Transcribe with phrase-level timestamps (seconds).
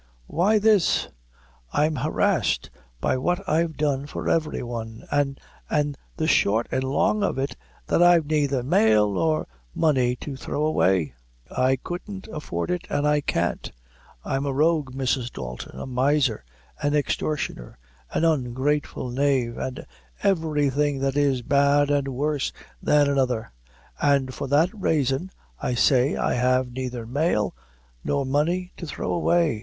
[0.25, 1.09] "Why, this:
[1.73, 5.37] I'm harrished by what I've done for every one; an'
[5.69, 10.15] an' the short and the long of it is, that I've naither male nor money
[10.15, 11.13] to throw away.
[11.55, 13.71] I couldn't afford it and I can't.
[14.25, 15.31] I'm a rogue, Mrs.
[15.31, 16.45] Dalton a miser,
[16.81, 17.77] an extortioner,
[18.11, 19.85] an ungrateful knave, and
[20.23, 23.51] everything that is bad an' worse than another;
[24.01, 25.29] an' for that raison,
[25.61, 27.53] I say, I have naither male
[28.03, 29.59] nor money to throw away.